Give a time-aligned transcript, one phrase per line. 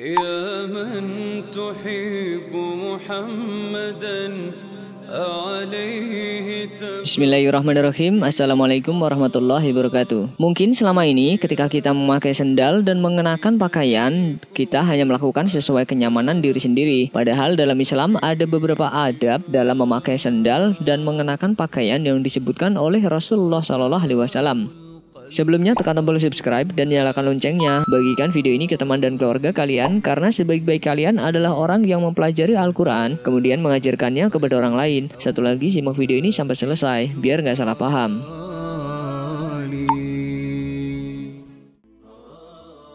[0.00, 1.04] يا من
[1.52, 4.22] تحب محمدا
[5.10, 6.70] عليه
[7.02, 14.86] Bismillahirrahmanirrahim Assalamualaikum warahmatullahi wabarakatuh Mungkin selama ini ketika kita memakai sendal dan mengenakan pakaian Kita
[14.86, 20.78] hanya melakukan sesuai kenyamanan diri sendiri Padahal dalam Islam ada beberapa adab dalam memakai sendal
[20.86, 24.78] dan mengenakan pakaian yang disebutkan oleh Rasulullah SAW
[25.30, 27.86] Sebelumnya tekan tombol subscribe dan nyalakan loncengnya.
[27.86, 32.58] Bagikan video ini ke teman dan keluarga kalian karena sebaik-baik kalian adalah orang yang mempelajari
[32.58, 35.02] Al-Quran kemudian mengajarkannya kepada orang lain.
[35.22, 38.39] Satu lagi simak video ini sampai selesai biar nggak salah paham.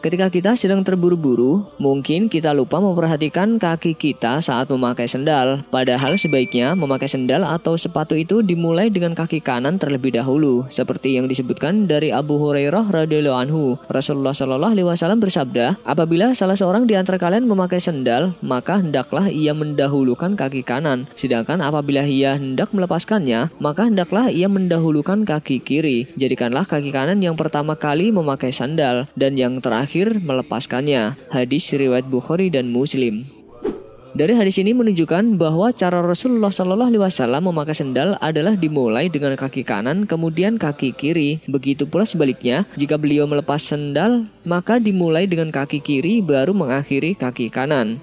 [0.05, 5.65] Ketika kita sedang terburu-buru, mungkin kita lupa memperhatikan kaki kita saat memakai sendal.
[5.73, 11.25] Padahal sebaiknya memakai sendal atau sepatu itu dimulai dengan kaki kanan terlebih dahulu, seperti yang
[11.25, 13.81] disebutkan dari Abu Hurairah radhiyallahu anhu.
[13.89, 19.25] Rasulullah shallallahu alaihi wasallam bersabda, "Apabila salah seorang di antara kalian memakai sendal, maka hendaklah
[19.33, 26.13] ia mendahulukan kaki kanan, sedangkan apabila ia hendak melepaskannya, maka hendaklah ia mendahulukan kaki kiri.
[26.13, 31.15] Jadikanlah kaki kanan yang pertama kali memakai sandal dan yang terakhir terakhir melepaskannya.
[31.31, 33.23] Hadis riwayat Bukhari dan Muslim.
[34.15, 39.39] Dari hadis ini menunjukkan bahwa cara Rasulullah Shallallahu Alaihi Wasallam memakai sendal adalah dimulai dengan
[39.39, 41.39] kaki kanan, kemudian kaki kiri.
[41.47, 47.47] Begitu pula sebaliknya, jika beliau melepas sendal, maka dimulai dengan kaki kiri baru mengakhiri kaki
[47.47, 47.99] kanan.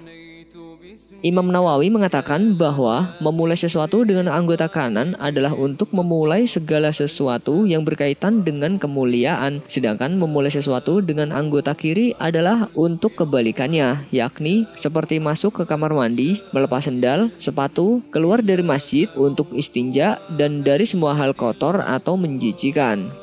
[1.23, 7.87] Imam Nawawi mengatakan bahwa memulai sesuatu dengan anggota kanan adalah untuk memulai segala sesuatu yang
[7.87, 15.63] berkaitan dengan kemuliaan, sedangkan memulai sesuatu dengan anggota kiri adalah untuk kebalikannya, yakni seperti masuk
[15.63, 21.31] ke kamar mandi, melepas sendal, sepatu, keluar dari masjid untuk istinja, dan dari semua hal
[21.31, 23.22] kotor atau menjijikan.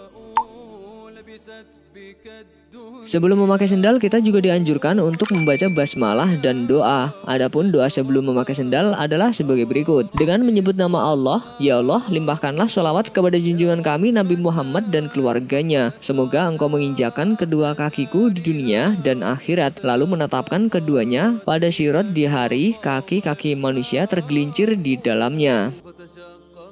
[3.01, 7.11] Sebelum memakai sendal, kita juga dianjurkan untuk membaca basmalah dan doa.
[7.25, 10.13] Adapun doa sebelum memakai sendal adalah sebagai berikut.
[10.15, 15.97] Dengan menyebut nama Allah, Ya Allah, limpahkanlah sholawat kepada junjungan kami Nabi Muhammad dan keluarganya.
[16.05, 22.29] Semoga engkau menginjakan kedua kakiku di dunia dan akhirat, lalu menetapkan keduanya pada sirot di
[22.29, 25.73] hari kaki-kaki manusia tergelincir di dalamnya.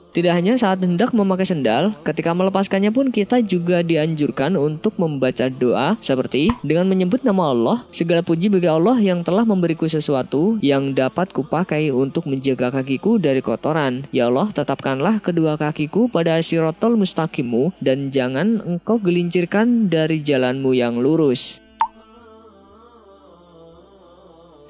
[0.08, 6.00] Tidak hanya saat hendak memakai sendal, ketika melepaskannya pun kita juga dianjurkan untuk membaca doa
[6.00, 11.28] seperti dengan menyebut nama Allah, segala puji bagi Allah yang telah memberiku sesuatu yang dapat
[11.36, 14.08] kupakai untuk menjaga kakiku dari kotoran.
[14.08, 20.96] Ya Allah, tetapkanlah kedua kakiku pada sirotol mustaqimu dan jangan engkau gelincirkan dari jalanmu yang
[20.98, 21.67] lurus.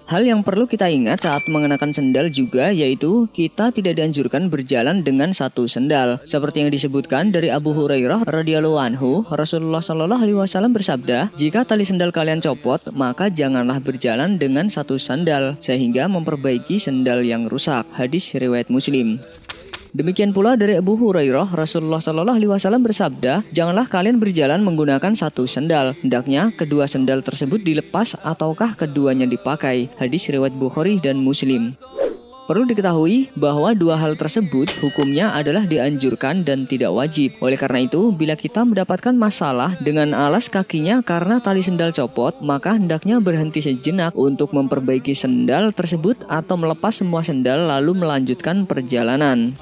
[0.09, 5.37] Hal yang perlu kita ingat saat mengenakan sendal juga yaitu kita tidak dianjurkan berjalan dengan
[5.37, 6.17] satu sendal.
[6.25, 11.85] Seperti yang disebutkan dari Abu Hurairah radhiyallahu anhu, Rasulullah shallallahu alaihi wasallam bersabda, "Jika tali
[11.85, 18.33] sendal kalian copot, maka janganlah berjalan dengan satu sandal sehingga memperbaiki sendal yang rusak." Hadis
[18.33, 19.21] riwayat Muslim.
[19.97, 25.49] Demikian pula dari Abu Hurairah, Rasulullah Shallallahu Alaihi Wasallam bersabda, janganlah kalian berjalan menggunakan satu
[25.49, 25.97] sendal.
[26.05, 29.89] Hendaknya kedua sendal tersebut dilepas ataukah keduanya dipakai.
[29.97, 31.73] Hadis riwayat Bukhari dan Muslim.
[32.49, 37.37] Perlu diketahui bahwa dua hal tersebut hukumnya adalah dianjurkan dan tidak wajib.
[37.45, 42.73] Oleh karena itu, bila kita mendapatkan masalah dengan alas kakinya karena tali sendal copot, maka
[42.73, 49.53] hendaknya berhenti sejenak untuk memperbaiki sendal tersebut atau melepas semua sendal lalu melanjutkan perjalanan.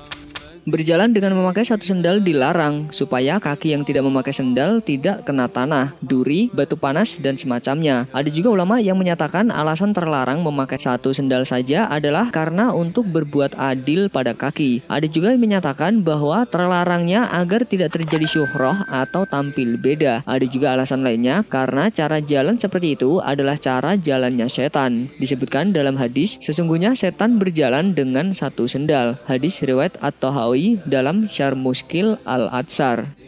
[0.66, 5.94] Berjalan dengan memakai satu sendal dilarang supaya kaki yang tidak memakai sendal tidak kena tanah,
[6.03, 8.10] duri, batu panas, dan semacamnya.
[8.10, 13.54] Ada juga ulama yang menyatakan alasan terlarang memakai satu sendal saja adalah karena untuk berbuat
[13.54, 14.82] adil pada kaki.
[14.91, 20.27] Ada juga yang menyatakan bahwa terlarangnya agar tidak terjadi syuhroh atau tampil beda.
[20.27, 25.15] Ada juga alasan lainnya karena cara jalan seperti itu adalah cara jalannya setan.
[25.22, 29.22] Disebutkan dalam hadis, sesungguhnya setan berjalan dengan satu sendal.
[29.31, 30.56] Hadis riwayat At-Tahawi
[30.89, 33.27] Dalam Syar Muskil Al-Atsar.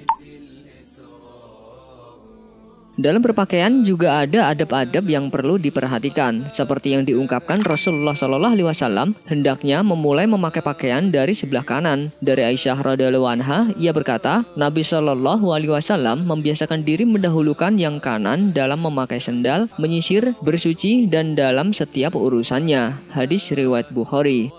[2.99, 9.15] Dalam berpakaian juga ada adab-adab yang perlu diperhatikan, seperti yang diungkapkan Rasulullah Shallallahu Alaihi Wasallam
[9.23, 12.11] hendaknya memulai memakai pakaian dari sebelah kanan.
[12.19, 18.51] Dari Aisyah radhiallahu anha, ia berkata, Nabi Shallallahu Alaihi Wasallam membiasakan diri mendahulukan yang kanan
[18.51, 22.99] dalam memakai sendal, menyisir, bersuci, dan dalam setiap urusannya.
[23.15, 24.51] Hadis riwayat Bukhari.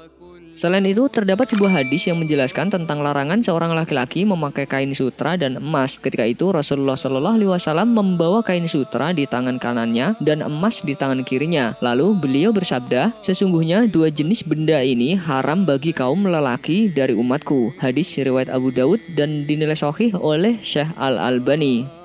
[0.60, 5.56] Selain itu, terdapat sebuah hadis yang menjelaskan tentang larangan seorang laki-laki memakai kain sutra dan
[5.56, 5.96] emas.
[5.96, 11.00] Ketika itu, Rasulullah Shallallahu Alaihi Wasallam membawa kain sutra di tangan kanannya dan emas di
[11.00, 11.80] tangan kirinya.
[11.80, 17.80] Lalu beliau bersabda, sesungguhnya dua jenis benda ini haram bagi kaum lelaki dari umatku.
[17.80, 21.99] Hadis riwayat Abu Daud dan dinilai sahih oleh Syekh Al Albani.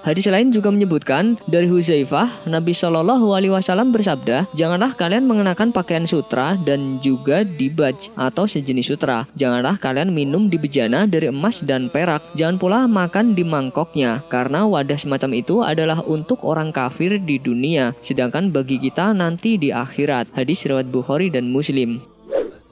[0.00, 6.08] Hadis lain juga menyebutkan dari Huzaifah, Nabi Shallallahu Alaihi Wasallam bersabda, janganlah kalian mengenakan pakaian
[6.08, 9.28] sutra dan juga dibaj atau sejenis sutra.
[9.36, 12.24] Janganlah kalian minum di bejana dari emas dan perak.
[12.32, 17.92] Jangan pula makan di mangkoknya, karena wadah semacam itu adalah untuk orang kafir di dunia,
[18.00, 20.32] sedangkan bagi kita nanti di akhirat.
[20.32, 22.00] Hadis riwayat Bukhari dan Muslim.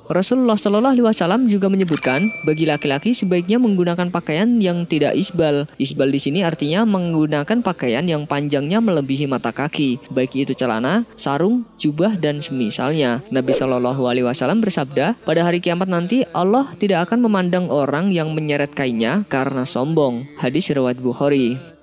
[0.09, 5.69] Rasulullah Shallallahu Alaihi Wasallam juga menyebutkan bagi laki-laki sebaiknya menggunakan pakaian yang tidak isbal.
[5.77, 11.69] Isbal di sini artinya menggunakan pakaian yang panjangnya melebihi mata kaki, baik itu celana, sarung,
[11.77, 13.21] jubah dan semisalnya.
[13.29, 18.33] Nabi Shallallahu Alaihi Wasallam bersabda, pada hari kiamat nanti Allah tidak akan memandang orang yang
[18.33, 20.25] menyeret kainnya karena sombong.
[20.41, 21.78] Hadis riwayat Bukhari.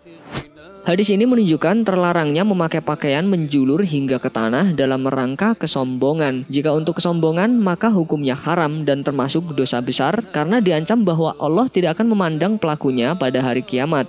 [0.85, 6.45] Hadis ini menunjukkan terlarangnya memakai pakaian menjulur hingga ke tanah dalam rangka kesombongan.
[6.45, 11.97] Jika untuk kesombongan, maka hukumnya haram dan termasuk dosa besar karena diancam bahwa Allah tidak
[11.97, 14.05] akan memandang pelakunya pada hari kiamat.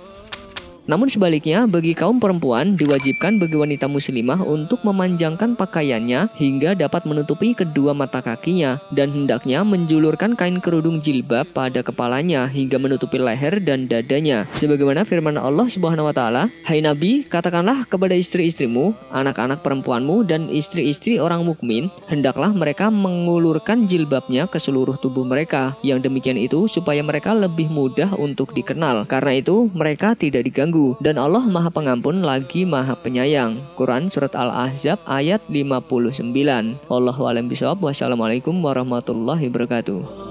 [0.87, 7.51] Namun sebaliknya, bagi kaum perempuan diwajibkan bagi wanita muslimah untuk memanjangkan pakaiannya hingga dapat menutupi
[7.51, 13.91] kedua mata kakinya dan hendaknya menjulurkan kain kerudung jilbab pada kepalanya hingga menutupi leher dan
[13.91, 14.47] dadanya.
[14.55, 21.19] Sebagaimana firman Allah Subhanahu wa taala, "Hai Nabi, katakanlah kepada istri-istrimu, anak-anak perempuanmu dan istri-istri
[21.19, 25.75] orang mukmin, hendaklah mereka mengulurkan jilbabnya ke seluruh tubuh mereka.
[25.83, 29.03] Yang demikian itu supaya mereka lebih mudah untuk dikenal.
[29.11, 33.63] Karena itu mereka tidak diganggu dan Allah Maha Pengampun lagi Maha Penyayang.
[33.79, 36.33] Quran surat Al-Ahzab ayat 59.
[36.89, 37.79] Allahu a'lam bishawab.
[37.81, 40.26] Wassalamualaikum warahmatullahi wabarakatuh.